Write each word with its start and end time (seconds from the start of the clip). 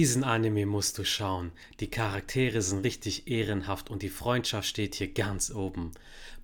Diesen 0.00 0.24
Anime 0.24 0.64
musst 0.64 0.96
du 0.96 1.04
schauen. 1.04 1.52
Die 1.78 1.90
Charaktere 1.90 2.62
sind 2.62 2.86
richtig 2.86 3.30
ehrenhaft 3.30 3.90
und 3.90 4.00
die 4.00 4.08
Freundschaft 4.08 4.66
steht 4.66 4.94
hier 4.94 5.12
ganz 5.12 5.50
oben. 5.54 5.90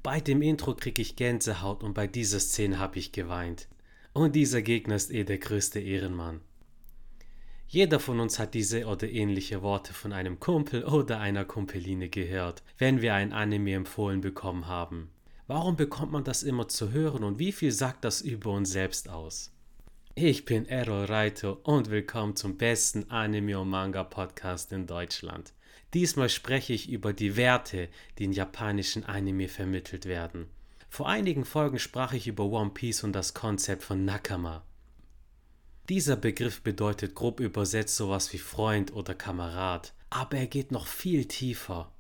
Bei 0.03 0.21
dem 0.21 0.43
Intro 0.43 0.75
krieg 0.75 0.99
ich 0.99 1.17
Gänsehaut 1.17 1.83
und 1.83 1.95
bei 1.95 2.07
dieser 2.07 2.39
Szene 2.39 2.79
hab 2.79 2.97
ich 2.97 3.13
geweint. 3.13 3.67
Und 4.13 4.37
dieser 4.37 4.61
Gegner 4.61 4.97
ist 4.97 5.11
eh 5.11 5.25
der 5.25 5.39
größte 5.39 5.81
Ehrenmann. 5.81 6.43
Jeder 7.67 7.99
von 7.99 8.21
uns 8.21 8.39
hat 8.39 8.53
diese 8.53 8.85
oder 8.85 9.09
ähnliche 9.09 9.63
Worte 9.63 9.95
von 9.95 10.13
einem 10.13 10.39
Kumpel 10.39 10.85
oder 10.85 11.19
einer 11.19 11.47
Kumpeline 11.47 12.11
gehört, 12.11 12.63
wenn 12.77 13.01
wir 13.01 13.15
ein 13.15 13.33
Anime 13.33 13.73
empfohlen 13.73 14.21
bekommen 14.21 14.67
haben. 14.67 15.09
Warum 15.47 15.77
bekommt 15.77 16.13
man 16.13 16.25
das 16.25 16.43
immer 16.43 16.69
zu 16.69 16.93
hören 16.93 17.25
und 17.25 17.39
wie 17.39 17.53
viel 17.53 17.73
sagt 17.73 18.05
das 18.05 18.21
über 18.21 18.51
uns 18.51 18.71
selbst 18.71 19.09
aus? 19.09 19.56
Ich 20.19 20.47
bin 20.47 20.67
Errol 20.67 21.05
Reito 21.05 21.59
und 21.63 21.91
willkommen 21.91 22.37
zum 22.37 22.57
besten 22.57 23.11
Anime 23.11 23.61
und 23.61 23.69
Manga 23.69 24.03
Podcast 24.03 24.73
in 24.73 24.87
Deutschland. 24.87 25.53
Diesmal 25.93 26.31
spreche 26.31 26.73
ich 26.73 26.89
über 26.89 27.13
die 27.13 27.37
Werte, 27.37 27.91
die 28.17 28.25
in 28.25 28.33
japanischen 28.33 29.05
Anime 29.05 29.47
vermittelt 29.47 30.07
werden. 30.07 30.49
Vor 30.89 31.07
einigen 31.07 31.45
Folgen 31.45 31.79
sprach 31.79 32.15
ich 32.15 32.29
über 32.29 32.45
One 32.45 32.71
Piece 32.71 33.05
und 33.05 33.13
das 33.13 33.35
Konzept 33.35 33.83
von 33.83 34.07
Nakama. 34.07 34.65
Dieser 35.91 36.17
Begriff 36.17 36.63
bedeutet 36.63 37.15
grob 37.15 37.39
übersetzt 37.39 37.97
sowas 37.97 38.33
wie 38.33 38.39
Freund 38.39 38.95
oder 38.95 39.15
Kamerad, 39.15 39.93
aber 40.09 40.39
er 40.39 40.47
geht 40.47 40.73
noch 40.73 40.87
viel 40.87 41.27
tiefer. 41.27 41.93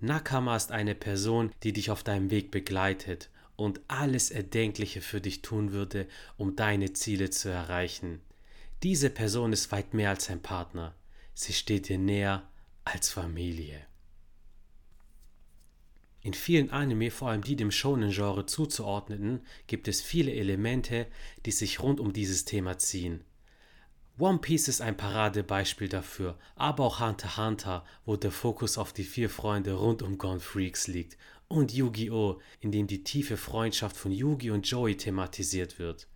Nakama 0.00 0.54
ist 0.54 0.70
eine 0.70 0.94
Person, 0.94 1.50
die 1.62 1.72
dich 1.72 1.90
auf 1.90 2.02
deinem 2.02 2.30
Weg 2.30 2.50
begleitet 2.50 3.30
und 3.58 3.80
alles 3.88 4.30
Erdenkliche 4.30 5.00
für 5.00 5.20
dich 5.20 5.42
tun 5.42 5.72
würde, 5.72 6.06
um 6.36 6.54
deine 6.54 6.92
Ziele 6.92 7.28
zu 7.30 7.48
erreichen. 7.48 8.20
Diese 8.84 9.10
Person 9.10 9.52
ist 9.52 9.72
weit 9.72 9.94
mehr 9.94 10.10
als 10.10 10.30
ein 10.30 10.40
Partner. 10.40 10.94
Sie 11.34 11.52
steht 11.52 11.88
dir 11.88 11.98
näher 11.98 12.48
als 12.84 13.10
Familie. 13.10 13.84
In 16.20 16.34
vielen 16.34 16.70
Anime, 16.70 17.10
vor 17.10 17.30
allem 17.30 17.42
die 17.42 17.56
dem 17.56 17.72
Shonen-Genre 17.72 18.46
zuzuordneten, 18.46 19.40
gibt 19.66 19.88
es 19.88 20.02
viele 20.02 20.32
Elemente, 20.32 21.08
die 21.44 21.50
sich 21.50 21.80
rund 21.80 21.98
um 21.98 22.12
dieses 22.12 22.44
Thema 22.44 22.78
ziehen. 22.78 23.24
One 24.20 24.38
Piece 24.38 24.68
ist 24.68 24.80
ein 24.80 24.96
Paradebeispiel 24.96 25.88
dafür, 25.88 26.38
aber 26.54 26.84
auch 26.84 27.00
Hunter 27.00 27.36
Hunter, 27.36 27.84
wo 28.04 28.14
der 28.14 28.32
Fokus 28.32 28.78
auf 28.78 28.92
die 28.92 29.04
vier 29.04 29.30
Freunde 29.30 29.72
rund 29.74 30.02
um 30.02 30.16
Gone 30.16 30.40
Freaks 30.40 30.86
liegt 30.86 31.16
und 31.48 31.72
Yu-Gi-Oh!, 31.72 32.40
in 32.60 32.72
dem 32.72 32.86
die 32.86 33.02
tiefe 33.02 33.36
Freundschaft 33.36 33.96
von 33.96 34.12
Yugi 34.12 34.50
und 34.50 34.68
Joey 34.68 34.96
thematisiert 34.96 35.78
wird. 35.78 36.06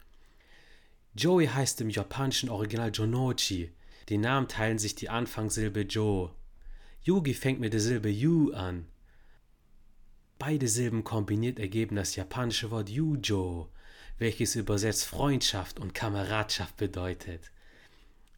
Joey 1.14 1.46
heißt 1.46 1.80
im 1.80 1.90
japanischen 1.90 2.48
Original 2.48 2.90
Jonochi. 2.92 3.72
Die 4.08 4.18
Namen 4.18 4.48
teilen 4.48 4.78
sich 4.78 4.94
die 4.94 5.08
Anfangssilbe 5.08 5.82
Jo. 5.82 6.30
Yugi 7.02 7.34
fängt 7.34 7.60
mit 7.60 7.72
der 7.72 7.80
Silbe 7.80 8.10
Yu 8.10 8.52
an. 8.52 8.86
Beide 10.38 10.68
Silben 10.68 11.04
kombiniert 11.04 11.58
ergeben 11.58 11.96
das 11.96 12.16
japanische 12.16 12.70
Wort 12.70 12.88
Yujo, 12.88 13.70
welches 14.18 14.56
übersetzt 14.56 15.04
Freundschaft 15.04 15.78
und 15.78 15.94
Kameradschaft 15.94 16.76
bedeutet. 16.76 17.50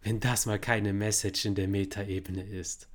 Wenn 0.02 0.20
das 0.20 0.46
mal 0.46 0.58
keine 0.58 0.92
Message 0.92 1.44
in 1.44 1.54
der 1.54 1.68
Metaebene 1.68 2.42
ist. 2.42 2.88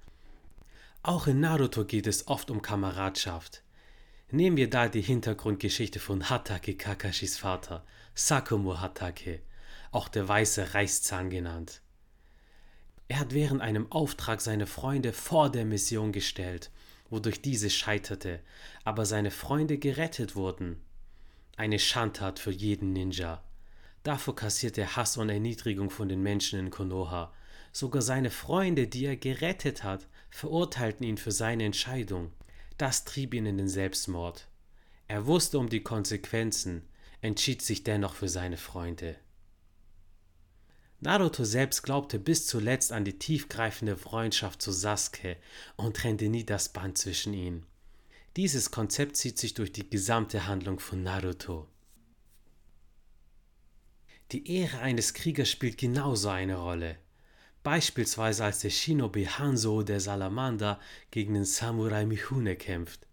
Auch 1.02 1.28
in 1.28 1.40
Naruto 1.40 1.86
geht 1.86 2.06
es 2.06 2.28
oft 2.28 2.52
um 2.52 2.62
Kameradschaft. 2.62 3.64
Nehmen 4.32 4.58
wir 4.58 4.70
da 4.70 4.88
die 4.88 5.02
Hintergrundgeschichte 5.02 6.00
von 6.00 6.30
Hatake 6.30 6.76
Kakashis 6.76 7.40
Vater, 7.40 7.84
Sakumo 8.14 8.80
Hatake, 8.80 9.42
auch 9.92 10.08
der 10.08 10.28
weiße 10.28 10.76
Reißzahn 10.76 11.32
genannt. 11.32 11.82
Er 13.08 13.22
hat 13.22 13.34
während 13.34 13.62
einem 13.62 13.92
Auftrag 13.92 14.42
seine 14.42 14.68
Freunde 14.68 15.14
vor 15.14 15.50
der 15.50 15.66
Mission 15.66 16.12
gestellt, 16.12 16.70
wodurch 17.10 17.42
diese 17.42 17.72
scheiterte, 17.72 18.42
aber 18.84 19.08
seine 19.08 19.32
Freunde 19.32 19.80
gerettet 19.80 20.36
wurden. 20.36 20.80
Eine 21.58 21.80
Schandtat 21.80 22.38
für 22.38 22.52
jeden 22.52 22.94
Ninja. 22.94 23.44
Davor 24.04 24.36
kassierte 24.36 24.82
er 24.82 24.96
Hass 24.96 25.18
und 25.18 25.30
Erniedrigung 25.30 25.90
von 25.90 26.08
den 26.08 26.22
Menschen 26.22 26.60
in 26.60 26.70
Konoha. 26.70 27.34
Sogar 27.72 28.04
seine 28.04 28.30
Freunde, 28.30 28.88
die 28.88 29.06
er 29.06 29.18
gerettet 29.18 29.84
hat, 29.84 30.08
verurteilten 30.30 31.04
ihn 31.04 31.18
für 31.18 31.32
seine 31.32 31.66
Entscheidung. 31.66 32.32
Das 32.80 33.04
trieb 33.04 33.34
ihn 33.34 33.46
in 33.46 33.58
den 33.58 33.68
Selbstmord. 33.68 34.48
Er 35.10 35.26
wusste 35.28 35.60
um 35.60 35.68
die 35.68 35.84
Konsequenzen, 35.84 36.88
entschied 37.20 37.62
sich 37.62 37.84
dennoch 37.84 38.14
für 38.14 38.30
seine 38.30 38.56
Freunde. 38.56 39.18
Naruto 41.02 41.44
selbst 41.44 41.84
glaubte 41.84 42.20
bis 42.20 42.48
zuletzt 42.48 42.94
an 42.94 43.04
die 43.04 43.20
tiefgreifende 43.20 43.98
Freundschaft 43.98 44.62
zu 44.62 44.72
Sasuke 44.72 45.36
und 45.76 45.98
trennte 45.98 46.30
nie 46.30 46.46
das 46.46 46.70
Band 46.70 46.98
zwischen 46.98 47.34
ihnen. 47.34 47.66
Dieses 48.38 48.72
Konzept 48.72 49.18
zieht 49.18 49.38
sich 49.38 49.54
durch 49.56 49.74
die 49.74 49.90
gesamte 49.90 50.48
Handlung 50.48 50.80
von 50.80 51.04
Naruto. 51.04 51.68
Die 54.32 54.50
Ehre 54.50 54.80
eines 54.80 55.14
Kriegers 55.14 55.50
spielt 55.50 55.78
genauso 55.78 56.30
eine 56.30 56.56
Rolle. 56.56 56.98
Beispielsweise 57.64 58.46
als 58.46 58.60
der 58.60 58.70
Shinobi 58.70 59.26
Hanzo 59.26 59.84
der 59.84 60.00
Salamander 60.00 60.80
gegen 61.12 61.34
den 61.34 61.46
Samurai 61.46 62.06
Mihune 62.06 62.56
kämpft. 62.56 63.06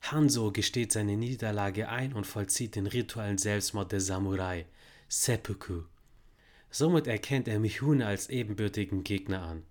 Hanzo 0.00 0.50
gesteht 0.52 0.92
seine 0.92 1.16
Niederlage 1.16 1.88
ein 1.88 2.12
und 2.12 2.26
vollzieht 2.26 2.74
den 2.74 2.86
rituellen 2.86 3.38
Selbstmord 3.38 3.92
der 3.92 4.00
Samurai, 4.00 4.66
Seppuku. 5.08 5.82
Somit 6.70 7.06
erkennt 7.06 7.48
er 7.48 7.60
Mihune 7.60 8.06
als 8.06 8.28
ebenbürtigen 8.28 9.04
Gegner 9.04 9.42
an. 9.42 9.62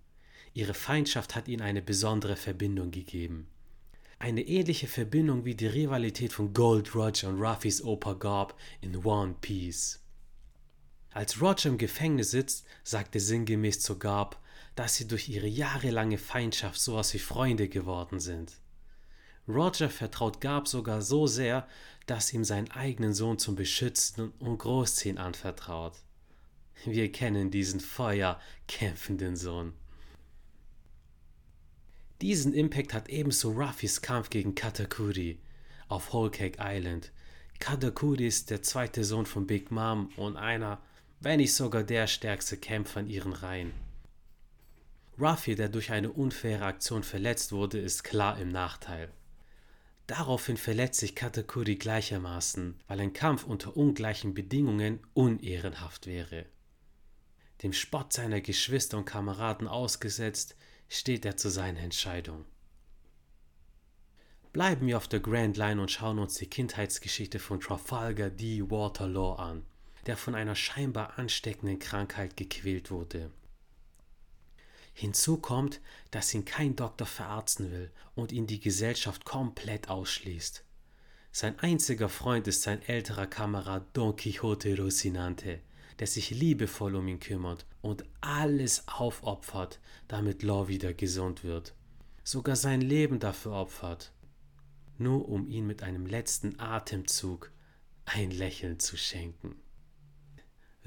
Ihre 0.53 0.73
Feindschaft 0.73 1.35
hat 1.35 1.49
ihnen 1.49 1.61
eine 1.61 1.81
besondere 1.81 2.37
Verbindung 2.37 2.91
gegeben. 2.91 3.47
Eine 4.17 4.41
ähnliche 4.41 4.87
Verbindung 4.87 5.43
wie 5.43 5.55
die 5.55 5.67
Rivalität 5.67 6.31
von 6.31 6.53
Gold 6.53 6.95
Roger 6.95 7.27
und 7.27 7.41
Ruffys 7.41 7.83
Opa 7.83 8.13
Garb 8.13 8.57
in 8.79 8.95
One 9.05 9.35
Piece. 9.41 10.04
Als 11.15 11.41
Roger 11.41 11.69
im 11.69 11.77
Gefängnis 11.77 12.31
sitzt, 12.31 12.65
sagt 12.83 13.15
er 13.15 13.21
sinngemäß 13.21 13.79
zu 13.79 13.97
Garb, 13.97 14.37
dass 14.75 14.95
sie 14.95 15.07
durch 15.07 15.29
ihre 15.29 15.47
jahrelange 15.47 16.17
Feindschaft 16.17 16.77
sowas 16.77 17.13
wie 17.13 17.19
Freunde 17.19 17.69
geworden 17.69 18.19
sind. 18.19 18.51
Roger 19.47 19.89
vertraut 19.89 20.41
Garb 20.41 20.67
sogar 20.67 21.01
so 21.01 21.25
sehr, 21.25 21.69
dass 22.05 22.33
ihm 22.33 22.43
seinen 22.43 22.69
eigenen 22.69 23.13
Sohn 23.13 23.39
zum 23.39 23.55
Beschützen 23.55 24.33
und 24.39 24.57
Großziehen 24.57 25.17
anvertraut. 25.17 25.93
Wir 26.83 27.09
kennen 27.09 27.49
diesen 27.49 27.79
Feuer 27.79 28.37
kämpfenden 28.67 29.37
Sohn. 29.37 29.71
Diesen 32.21 32.53
Impact 32.53 32.93
hat 32.93 33.07
ebenso 33.07 33.51
Ruffys 33.51 34.01
Kampf 34.01 34.29
gegen 34.29 34.53
Katakuri 34.53 35.39
auf 35.87 36.11
Whole 36.11 36.31
Cake 36.31 36.57
Island. 36.59 37.13
Katakuri 37.59 38.27
ist 38.27 38.49
der 38.49 38.61
zweite 38.61 39.05
Sohn 39.05 39.25
von 39.25 39.47
Big 39.47 39.71
Mom 39.71 40.09
und 40.17 40.35
einer 40.35 40.81
wenn 41.25 41.39
nicht 41.39 41.55
sogar 41.55 41.83
der 41.83 42.05
stärkste 42.05 42.55
Kämpfer 42.55 42.99
in 42.99 43.07
ihren 43.07 43.33
Reihen. 43.33 43.73
Ruffy, 45.19 45.55
der 45.55 45.69
durch 45.69 45.91
eine 45.91 46.11
unfaire 46.11 46.65
Aktion 46.65 47.01
verletzt 47.01 47.51
wurde, 47.51 47.79
ist 47.79 48.03
klar 48.03 48.37
im 48.37 48.49
Nachteil. 48.49 49.09
Daraufhin 50.05 50.55
verletzt 50.55 50.99
sich 50.99 51.15
Katakuri 51.15 51.77
gleichermaßen, 51.77 52.79
weil 52.87 52.99
ein 52.99 53.13
Kampf 53.13 53.43
unter 53.43 53.75
ungleichen 53.75 54.35
Bedingungen 54.35 54.99
unehrenhaft 55.15 56.05
wäre. 56.05 56.45
Dem 57.63 57.73
Spott 57.73 58.13
seiner 58.13 58.39
Geschwister 58.39 58.99
und 58.99 59.05
Kameraden 59.05 59.67
ausgesetzt, 59.67 60.55
steht 60.89 61.25
er 61.25 61.37
zu 61.37 61.49
seiner 61.49 61.79
Entscheidung. 61.79 62.45
Bleiben 64.53 64.85
wir 64.85 64.97
auf 64.97 65.07
der 65.07 65.21
Grand 65.21 65.57
Line 65.57 65.81
und 65.81 65.89
schauen 65.89 66.19
uns 66.19 66.35
die 66.35 66.51
Kindheitsgeschichte 66.51 67.39
von 67.39 67.59
Trafalgar 67.59 68.29
D. 68.29 68.61
Waterloo 68.69 69.31
an 69.31 69.65
der 70.05 70.17
von 70.17 70.35
einer 70.35 70.55
scheinbar 70.55 71.17
ansteckenden 71.17 71.79
Krankheit 71.79 72.37
gequält 72.37 72.91
wurde. 72.91 73.31
Hinzu 74.93 75.37
kommt, 75.37 75.81
dass 76.11 76.33
ihn 76.33 76.45
kein 76.45 76.75
Doktor 76.75 77.05
verarzten 77.05 77.69
will 77.71 77.91
und 78.15 78.31
ihn 78.31 78.47
die 78.47 78.61
Gesellschaft 78.61 79.25
komplett 79.25 79.89
ausschließt. 79.89 80.63
Sein 81.33 81.59
einziger 81.59 82.07
Freund 82.07 82.47
ist 82.47 82.61
sein 82.61 82.81
älterer 82.81 83.27
Kamerad 83.27 83.85
Don 83.91 84.15
Quixote 84.15 84.77
Rocinante, 84.77 85.59
der 85.99 86.07
sich 86.07 86.29
liebevoll 86.29 86.95
um 86.95 87.09
ihn 87.09 87.19
kümmert 87.19 87.65
und 87.81 88.05
alles 88.21 88.87
aufopfert, 88.87 89.81
damit 90.07 90.43
Law 90.43 90.69
wieder 90.69 90.93
gesund 90.93 91.43
wird. 91.43 91.73
Sogar 92.23 92.55
sein 92.55 92.79
Leben 92.79 93.19
dafür 93.19 93.51
opfert, 93.51 94.13
nur 94.97 95.27
um 95.27 95.45
ihn 95.47 95.67
mit 95.67 95.83
einem 95.83 96.05
letzten 96.05 96.57
Atemzug 96.57 97.51
ein 98.05 98.31
Lächeln 98.31 98.79
zu 98.79 98.95
schenken. 98.95 99.57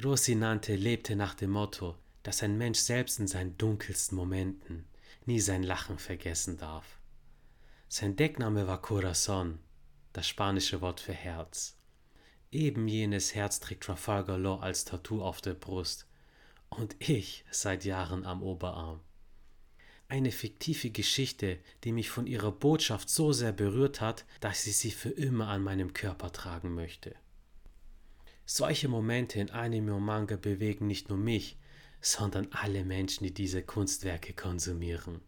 Rosinante 0.03 0.77
lebte 0.77 1.17
nach 1.17 1.35
dem 1.35 1.50
Motto, 1.50 1.97
dass 2.23 2.45
ein 2.45 2.56
Mensch 2.56 2.79
selbst 2.79 3.19
in 3.19 3.27
seinen 3.27 3.59
dunkelsten 3.59 4.17
Momenten 4.17 4.87
nie 5.27 5.41
sein 5.41 5.65
Lachen 5.65 5.99
vergessen 5.99 6.56
darf. 6.56 6.99
Sein 7.89 8.15
Deckname 8.15 8.69
war 8.69 8.81
Corazon, 8.81 9.59
das 10.12 10.29
spanische 10.29 10.81
Wort 10.81 11.00
für 11.00 11.12
Herz. 11.12 11.77
Eben 12.53 12.87
jenes 12.87 13.35
Herz 13.35 13.59
trägt 13.59 13.85
Trafalgar 13.85 14.39
Law 14.39 14.61
als 14.61 14.85
Tattoo 14.85 15.21
auf 15.21 15.41
der 15.41 15.55
Brust 15.55 16.06
und 16.71 16.95
ich 17.00 17.45
seit 17.50 17.85
Jahren 17.85 18.25
am 18.25 18.43
Oberarm. 18.43 19.00
Eine 20.06 20.31
fiktive 20.31 20.91
Geschichte, 20.91 21.59
die 21.83 21.93
mich 21.93 22.09
von 22.09 22.27
ihrer 22.27 22.53
Botschaft 22.53 23.11
so 23.11 23.33
sehr 23.33 23.53
berührt 23.53 24.00
hat, 24.00 24.25
dass 24.41 24.67
ich 24.67 24.77
sie 24.77 24.93
für 24.93 25.11
immer 25.11 25.49
an 25.49 25.62
meinem 25.62 25.93
Körper 25.93 26.33
tragen 26.33 26.75
möchte. 26.75 27.17
Solche 28.50 28.89
Momente 28.89 29.39
in 29.41 29.50
Anime 29.50 29.95
und 29.95 30.05
Manga 30.05 30.37
bewegen 30.37 30.87
nicht 30.87 31.11
nur 31.11 31.19
mich, 31.19 31.59
sondern 32.00 32.49
alle 32.50 32.83
Menschen, 32.83 33.25
die 33.25 33.35
diese 33.35 33.62
Kunstwerke 33.62 34.33
konsumieren. 34.33 35.21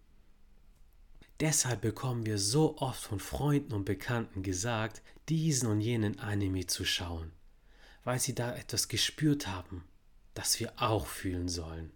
Deshalb 1.38 1.82
bekommen 1.82 2.24
wir 2.24 2.38
so 2.38 2.78
oft 2.78 3.02
von 3.02 3.20
Freunden 3.20 3.74
und 3.74 3.84
Bekannten 3.84 4.42
gesagt, 4.42 5.02
diesen 5.28 5.68
und 5.68 5.82
jenen 5.82 6.18
Anime 6.18 6.66
zu 6.66 6.86
schauen, 6.86 7.30
weil 8.04 8.18
sie 8.18 8.34
da 8.34 8.56
etwas 8.56 8.88
gespürt 8.88 9.46
haben, 9.46 9.84
das 10.32 10.58
wir 10.58 10.72
auch 10.80 11.06
fühlen 11.06 11.48
sollen. 11.48 11.92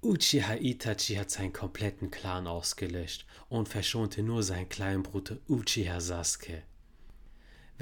Uchiha 0.00 0.54
Itachi 0.54 1.16
hat 1.16 1.30
seinen 1.30 1.52
kompletten 1.52 2.10
Clan 2.10 2.46
ausgelöscht 2.46 3.26
und 3.50 3.68
verschonte 3.68 4.22
nur 4.22 4.42
seinen 4.42 4.70
kleinen 4.70 5.02
Bruder 5.02 5.36
Uchiha 5.50 6.00
Sasuke. 6.00 6.62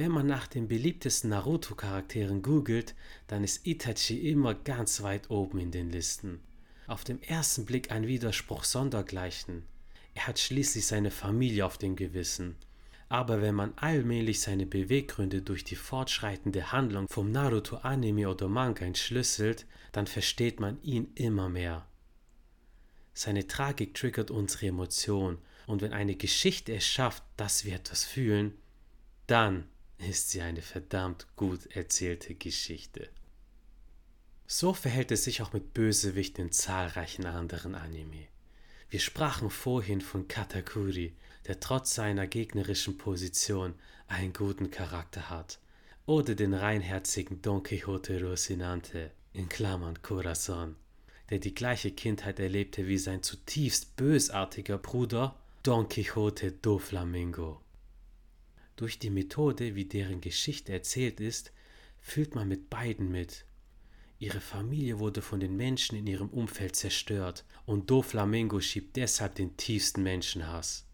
Wenn 0.01 0.13
man 0.13 0.27
nach 0.27 0.47
den 0.47 0.67
beliebtesten 0.67 1.29
Naruto-Charakteren 1.29 2.41
googelt, 2.41 2.95
dann 3.27 3.45
ist 3.45 3.67
Itachi 3.67 4.31
immer 4.31 4.55
ganz 4.55 5.03
weit 5.03 5.29
oben 5.29 5.59
in 5.59 5.73
den 5.73 5.91
Listen. 5.91 6.41
Auf 6.87 7.05
den 7.05 7.23
ersten 7.23 7.67
Blick 7.67 7.93
ein 7.93 8.07
Widerspruch 8.07 8.65
sondergleichen. 8.65 9.65
Er 10.15 10.27
hat 10.27 10.39
schließlich 10.39 10.87
seine 10.87 11.11
Familie 11.11 11.67
auf 11.67 11.77
dem 11.77 11.97
Gewissen. 11.97 12.57
Aber 13.11 13.43
wenn 13.43 13.55
man 13.55 13.75
allmählich 13.77 14.41
seine 14.41 14.65
Beweggründe 14.65 15.43
durch 15.43 15.65
die 15.65 15.77
fortschreitende 15.77 16.73
Handlung 16.73 17.07
vom 17.07 17.31
Naruto-Anime 17.31 18.31
oder 18.31 18.49
Manga 18.49 18.87
entschlüsselt, 18.87 19.67
dann 19.93 20.07
versteht 20.07 20.61
man 20.61 20.83
ihn 20.83 21.13
immer 21.15 21.51
mehr. 21.51 21.87
Seine 23.13 23.47
Tragik 23.47 23.93
triggert 23.93 24.31
unsere 24.31 24.69
Emotionen, 24.69 25.37
und 25.67 25.83
wenn 25.83 25.93
eine 25.93 26.17
Geschichte 26.17 26.73
es 26.75 26.87
schafft, 26.87 27.23
dass 27.37 27.67
wir 27.67 27.75
etwas 27.75 28.07
fühlen, 28.07 28.55
dann 29.27 29.69
ist 30.09 30.31
sie 30.31 30.41
eine 30.41 30.63
verdammt 30.63 31.27
gut 31.37 31.67
erzählte 31.77 32.35
Geschichte. 32.35 33.09
So 34.47 34.75
verhält 34.75 35.13
es 35.13 35.25
sich 35.25 35.43
auch 35.43 35.53
mit 35.53 35.75
Bösewichten 35.75 36.47
in 36.47 36.53
zahlreichen 36.53 37.27
anderen 37.27 37.75
Anime. 37.75 38.27
Wir 38.89 39.01
sprachen 39.01 39.51
vorhin 39.51 40.01
von 40.01 40.27
Katakuri, 40.27 41.15
der 41.47 41.61
trotz 41.61 41.95
seiner 41.95 42.27
gegnerischen 42.27 42.99
Position 42.99 43.75
einen 44.09 44.33
guten 44.33 44.71
Charakter 44.71 45.31
hat, 45.31 45.61
oder 46.07 46.35
den 46.35 46.55
reinherzigen 46.55 47.41
Don 47.43 47.63
Quixote 47.63 48.21
Rocinante, 48.21 49.13
in 49.33 49.49
Klammern 49.49 50.03
Corazon, 50.03 50.75
der 51.31 51.39
die 51.39 51.55
gleiche 51.55 51.93
Kindheit 51.93 52.41
erlebte 52.41 52.89
wie 52.89 52.99
sein 52.99 53.23
zutiefst 53.23 53.95
bösartiger 53.95 54.79
Bruder 54.79 55.37
Don 55.63 55.89
Quixote 55.89 56.51
do 56.51 56.79
Flamingo. 56.79 57.61
Durch 58.81 58.99
die 58.99 59.11
Methode, 59.11 59.75
wie 59.75 59.85
deren 59.85 60.23
Geschichte 60.23 60.73
erzählt 60.73 61.21
ist, 61.21 61.53
fühlt 62.01 62.35
man 62.35 62.49
mit 62.49 62.71
beiden 62.71 63.11
mit. 63.11 63.45
Ihre 64.19 64.41
Familie 64.41 64.99
wurde 64.99 65.21
von 65.21 65.39
den 65.39 65.55
Menschen 65.55 65.99
in 65.99 66.07
ihrem 66.07 66.31
Umfeld 66.31 66.77
zerstört 66.77 67.45
und 67.67 67.91
Do 67.91 68.01
Flamengo 68.01 68.59
schiebt 68.59 68.97
deshalb 68.97 69.35
den 69.35 69.55
tiefsten 69.59 70.03
Menschenhass. 70.03 70.87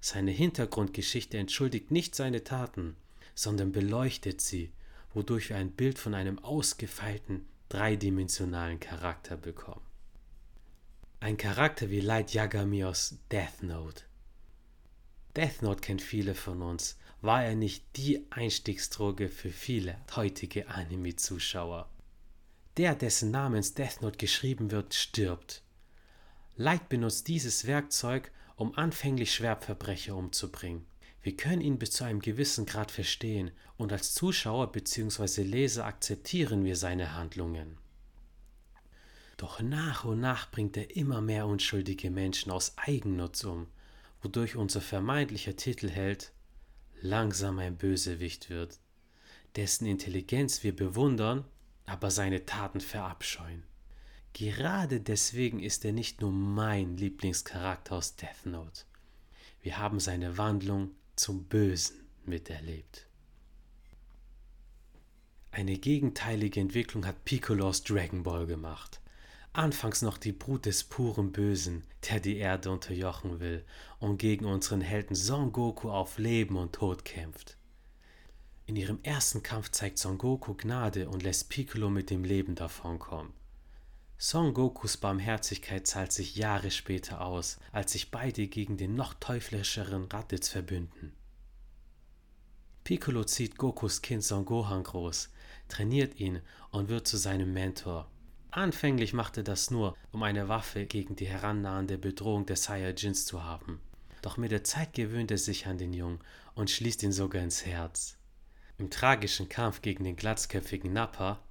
Seine 0.00 0.32
Hintergrundgeschichte 0.32 1.38
entschuldigt 1.38 1.92
nicht 1.92 2.16
seine 2.16 2.42
Taten, 2.42 2.96
sondern 3.36 3.70
beleuchtet 3.70 4.40
sie, 4.40 4.72
wodurch 5.12 5.50
wir 5.50 5.56
ein 5.56 5.70
Bild 5.70 6.00
von 6.00 6.14
einem 6.14 6.40
ausgefeilten, 6.40 7.46
dreidimensionalen 7.68 8.80
Charakter 8.80 9.36
bekommen. 9.36 9.86
Ein 11.20 11.36
Charakter 11.36 11.90
wie 11.90 12.00
Light 12.00 12.34
Yagami 12.34 12.82
aus 12.82 13.18
Death 13.30 13.62
Note. 13.62 14.02
Death 15.36 15.62
Note 15.62 15.80
kennt 15.80 16.02
viele 16.02 16.34
von 16.34 16.60
uns, 16.60 16.96
war 17.24 17.42
er 17.42 17.54
nicht 17.54 17.82
die 17.96 18.26
Einstiegsdroge 18.28 19.30
für 19.30 19.48
viele 19.48 19.96
heutige 20.14 20.68
Anime-Zuschauer. 20.68 21.88
Der, 22.76 22.94
dessen 22.94 23.30
Namens 23.30 23.72
Death 23.72 24.02
Note 24.02 24.18
geschrieben 24.18 24.70
wird, 24.70 24.92
stirbt. 24.92 25.62
Light 26.56 26.90
benutzt 26.90 27.26
dieses 27.28 27.66
Werkzeug, 27.66 28.30
um 28.56 28.76
anfänglich 28.76 29.32
Schwerverbrecher 29.32 30.14
umzubringen. 30.14 30.84
Wir 31.22 31.34
können 31.34 31.62
ihn 31.62 31.78
bis 31.78 31.92
zu 31.92 32.04
einem 32.04 32.20
gewissen 32.20 32.66
Grad 32.66 32.90
verstehen 32.90 33.52
und 33.78 33.90
als 33.90 34.12
Zuschauer 34.12 34.70
bzw. 34.70 35.44
Leser 35.44 35.86
akzeptieren 35.86 36.62
wir 36.62 36.76
seine 36.76 37.14
Handlungen. 37.14 37.78
Doch 39.38 39.62
nach 39.62 40.04
und 40.04 40.20
nach 40.20 40.50
bringt 40.50 40.76
er 40.76 40.94
immer 40.94 41.22
mehr 41.22 41.46
unschuldige 41.46 42.10
Menschen 42.10 42.52
aus 42.52 42.74
Eigennutz 42.76 43.44
um, 43.44 43.68
wodurch 44.20 44.56
unser 44.56 44.82
vermeintlicher 44.82 45.56
Titelheld 45.56 46.33
langsam 47.04 47.58
ein 47.58 47.76
Bösewicht 47.76 48.50
wird, 48.50 48.78
dessen 49.56 49.86
Intelligenz 49.86 50.64
wir 50.64 50.74
bewundern, 50.74 51.44
aber 51.86 52.10
seine 52.10 52.46
Taten 52.46 52.80
verabscheuen. 52.80 53.62
Gerade 54.32 55.00
deswegen 55.00 55.60
ist 55.60 55.84
er 55.84 55.92
nicht 55.92 56.20
nur 56.20 56.32
mein 56.32 56.96
Lieblingscharakter 56.96 57.94
aus 57.94 58.16
Death 58.16 58.46
Note. 58.46 58.82
Wir 59.60 59.78
haben 59.78 60.00
seine 60.00 60.38
Wandlung 60.38 60.90
zum 61.14 61.44
Bösen 61.44 62.00
miterlebt. 62.24 63.06
Eine 65.52 65.78
gegenteilige 65.78 66.58
Entwicklung 66.58 67.06
hat 67.06 67.24
Piccolo 67.24 67.68
aus 67.68 67.84
Dragon 67.84 68.24
Ball 68.24 68.46
gemacht. 68.46 69.00
Anfangs 69.56 70.02
noch 70.02 70.18
die 70.18 70.32
Brut 70.32 70.66
des 70.66 70.82
puren 70.82 71.30
Bösen, 71.30 71.84
der 72.10 72.18
die 72.18 72.38
Erde 72.38 72.72
unterjochen 72.72 73.38
will 73.38 73.64
und 74.00 74.18
gegen 74.18 74.46
unseren 74.46 74.80
Helden 74.80 75.14
Son 75.14 75.52
Goku 75.52 75.90
auf 75.90 76.18
Leben 76.18 76.56
und 76.56 76.72
Tod 76.72 77.04
kämpft. 77.04 77.56
In 78.66 78.74
ihrem 78.74 78.98
ersten 79.04 79.44
Kampf 79.44 79.70
zeigt 79.70 79.98
Son 79.98 80.18
Goku 80.18 80.54
Gnade 80.54 81.08
und 81.08 81.22
lässt 81.22 81.50
Piccolo 81.50 81.88
mit 81.88 82.10
dem 82.10 82.24
Leben 82.24 82.56
davonkommen. 82.56 83.32
Son 84.18 84.54
Gokus 84.54 84.96
Barmherzigkeit 84.96 85.86
zahlt 85.86 86.10
sich 86.10 86.34
Jahre 86.34 86.72
später 86.72 87.24
aus, 87.24 87.58
als 87.70 87.92
sich 87.92 88.10
beide 88.10 88.48
gegen 88.48 88.76
den 88.76 88.96
noch 88.96 89.14
teuflischeren 89.14 90.06
Raditz 90.06 90.48
verbünden. 90.48 91.12
Piccolo 92.82 93.22
zieht 93.22 93.56
Gokus 93.56 94.02
Kind 94.02 94.24
Son 94.24 94.44
Gohan 94.44 94.82
groß, 94.82 95.30
trainiert 95.68 96.18
ihn 96.18 96.40
und 96.72 96.88
wird 96.88 97.06
zu 97.06 97.18
seinem 97.18 97.52
Mentor. 97.52 98.10
Anfänglich 98.54 99.14
machte 99.14 99.42
das 99.42 99.72
nur, 99.72 99.96
um 100.12 100.22
eine 100.22 100.48
Waffe 100.48 100.86
gegen 100.86 101.16
die 101.16 101.26
herannahende 101.26 101.98
Bedrohung 101.98 102.46
der 102.46 102.54
Saiyajins 102.54 103.26
zu 103.26 103.42
haben. 103.42 103.80
Doch 104.22 104.36
mit 104.36 104.52
der 104.52 104.62
Zeit 104.62 104.92
gewöhnt 104.92 105.32
er 105.32 105.38
sich 105.38 105.66
an 105.66 105.76
den 105.76 105.92
Jungen 105.92 106.20
und 106.54 106.70
schließt 106.70 107.02
ihn 107.02 107.10
sogar 107.10 107.42
ins 107.42 107.66
Herz. 107.66 108.16
Im 108.78 108.90
tragischen 108.90 109.48
Kampf 109.48 109.82
gegen 109.82 110.04
den 110.04 110.14
glatzköpfigen 110.14 110.92
Nappa, 110.92 111.42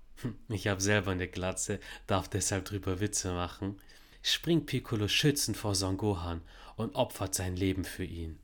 ich 0.48 0.68
habe 0.68 0.80
selber 0.80 1.12
eine 1.12 1.28
Glatze, 1.28 1.82
darf 2.08 2.30
deshalb 2.30 2.64
drüber 2.64 3.02
Witze 3.02 3.34
machen, 3.34 3.82
springt 4.22 4.68
Piccolo 4.68 5.10
schützend 5.10 5.58
vor 5.58 5.76
Son 5.76 5.98
Gohan 5.98 6.42
und 6.78 6.96
opfert 6.96 7.36
sein 7.36 7.58
Leben 7.58 7.84
für 7.84 8.06
ihn. 8.06 8.40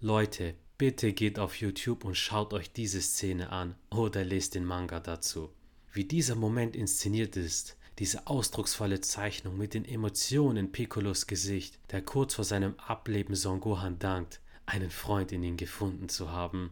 Leute, 0.00 0.56
bitte 0.78 1.12
geht 1.12 1.38
auf 1.38 1.60
YouTube 1.60 2.04
und 2.04 2.16
schaut 2.16 2.52
euch 2.54 2.72
diese 2.72 3.00
Szene 3.00 3.50
an 3.52 3.76
oder 3.88 4.24
lest 4.24 4.56
den 4.56 4.64
Manga 4.64 4.98
dazu 4.98 5.52
wie 5.98 6.04
dieser 6.04 6.36
Moment 6.36 6.76
inszeniert 6.76 7.34
ist, 7.34 7.76
diese 7.98 8.28
ausdrucksvolle 8.28 9.00
Zeichnung 9.00 9.58
mit 9.58 9.74
den 9.74 9.84
Emotionen 9.84 10.66
in 10.66 10.70
Piccolos 10.70 11.26
Gesicht, 11.26 11.76
der 11.90 12.02
kurz 12.02 12.34
vor 12.34 12.44
seinem 12.44 12.78
Ableben 12.78 13.34
Son 13.34 13.58
Gohan 13.58 13.98
dankt, 13.98 14.40
einen 14.64 14.92
Freund 14.92 15.32
in 15.32 15.42
ihn 15.42 15.56
gefunden 15.56 16.08
zu 16.08 16.30
haben, 16.30 16.70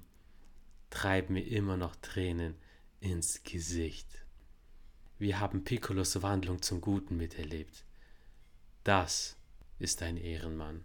treiben 0.91 1.35
mir 1.35 1.45
immer 1.45 1.77
noch 1.77 1.97
Tränen 1.97 2.55
ins 3.01 3.43
Gesicht. 3.43 4.07
Wir 5.19 5.41
haben 5.41 5.65
Piccolos 5.65 6.23
Wandlung 6.23 6.63
zum 6.63 6.81
Guten 6.81 7.17
miterlebt. 7.17 7.85
Das 8.85 9.37
ist 9.81 10.03
ein 10.03 10.19
Ehrenmann. 10.19 10.85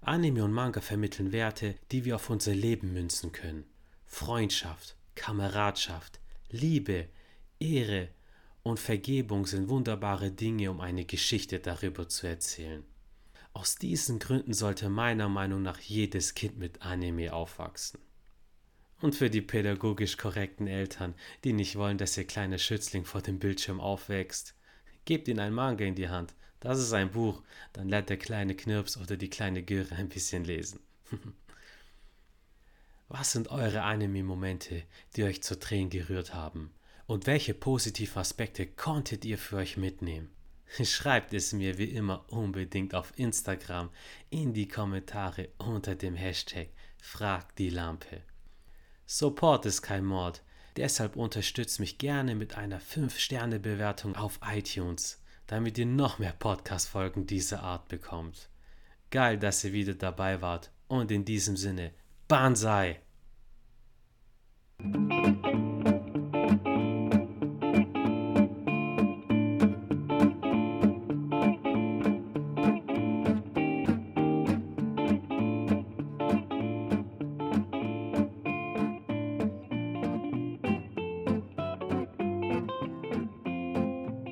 Anime 0.00 0.42
und 0.42 0.52
Manga 0.52 0.80
vermitteln 0.80 1.30
Werte, 1.30 1.76
die 1.92 2.04
wir 2.04 2.16
auf 2.16 2.30
unser 2.30 2.52
Leben 2.52 2.92
münzen 2.92 3.30
können. 3.30 3.62
Freundschaft, 4.06 4.96
Kameradschaft, 5.14 6.18
Liebe, 6.52 7.08
Ehre 7.60 8.08
und 8.64 8.80
Vergebung 8.80 9.46
sind 9.46 9.68
wunderbare 9.68 10.32
Dinge, 10.32 10.72
um 10.72 10.80
eine 10.80 11.04
Geschichte 11.04 11.60
darüber 11.60 12.08
zu 12.08 12.26
erzählen. 12.26 12.82
Aus 13.52 13.76
diesen 13.76 14.18
Gründen 14.18 14.52
sollte 14.52 14.88
meiner 14.88 15.28
Meinung 15.28 15.62
nach 15.62 15.78
jedes 15.78 16.34
Kind 16.34 16.58
mit 16.58 16.82
Anime 16.82 17.32
aufwachsen. 17.32 18.00
Und 19.00 19.14
für 19.14 19.30
die 19.30 19.42
pädagogisch 19.42 20.16
korrekten 20.16 20.66
Eltern, 20.66 21.14
die 21.44 21.52
nicht 21.52 21.76
wollen, 21.76 21.98
dass 21.98 22.16
ihr 22.16 22.26
kleiner 22.26 22.58
Schützling 22.58 23.04
vor 23.04 23.22
dem 23.22 23.38
Bildschirm 23.38 23.80
aufwächst, 23.80 24.54
gebt 25.04 25.28
ihm 25.28 25.38
ein 25.38 25.54
Manga 25.54 25.84
in 25.84 25.94
die 25.94 26.08
Hand. 26.08 26.34
Das 26.58 26.80
ist 26.80 26.92
ein 26.92 27.12
Buch, 27.12 27.42
dann 27.72 27.88
lernt 27.88 28.10
der 28.10 28.18
kleine 28.18 28.56
Knirps 28.56 28.96
oder 28.96 29.16
die 29.16 29.30
kleine 29.30 29.62
Göre 29.62 29.94
ein 29.94 30.08
bisschen 30.08 30.44
lesen. 30.44 30.80
Was 33.12 33.32
sind 33.32 33.48
eure 33.50 33.82
Anime-Momente, 33.82 34.84
die 35.16 35.24
euch 35.24 35.42
zu 35.42 35.58
Tränen 35.58 35.90
gerührt 35.90 36.32
haben? 36.32 36.72
Und 37.08 37.26
welche 37.26 37.54
positiven 37.54 38.20
Aspekte 38.20 38.66
konntet 38.66 39.24
ihr 39.24 39.36
für 39.36 39.56
euch 39.56 39.76
mitnehmen? 39.76 40.30
Schreibt 40.84 41.34
es 41.34 41.52
mir 41.52 41.76
wie 41.76 41.90
immer 41.90 42.24
unbedingt 42.28 42.94
auf 42.94 43.12
Instagram 43.16 43.90
in 44.30 44.54
die 44.54 44.68
Kommentare 44.68 45.48
unter 45.58 45.96
dem 45.96 46.14
Hashtag 46.14 46.68
Frag 46.98 47.56
die 47.56 47.70
Lampe. 47.70 48.22
Support 49.06 49.66
ist 49.66 49.82
kein 49.82 50.04
Mord, 50.04 50.44
deshalb 50.76 51.16
unterstützt 51.16 51.80
mich 51.80 51.98
gerne 51.98 52.36
mit 52.36 52.56
einer 52.56 52.80
5-Sterne-Bewertung 52.80 54.14
auf 54.14 54.38
iTunes, 54.46 55.20
damit 55.48 55.78
ihr 55.78 55.86
noch 55.86 56.20
mehr 56.20 56.34
Podcast-Folgen 56.38 57.26
dieser 57.26 57.64
Art 57.64 57.88
bekommt. 57.88 58.50
Geil, 59.10 59.36
dass 59.36 59.64
ihr 59.64 59.72
wieder 59.72 59.94
dabei 59.94 60.40
wart 60.40 60.70
und 60.86 61.10
in 61.10 61.24
diesem 61.24 61.56
Sinne, 61.56 61.92
Banzai! 62.30 62.98